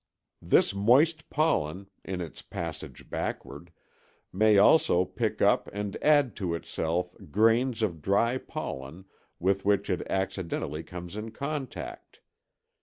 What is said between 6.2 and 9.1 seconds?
to itself grains of dry pollen